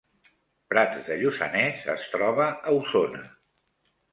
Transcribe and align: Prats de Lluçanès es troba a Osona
Prats 0.73 1.03
de 1.09 1.17
Lluçanès 1.19 1.83
es 1.97 2.07
troba 2.15 2.51
a 2.73 2.77
Osona 2.79 3.25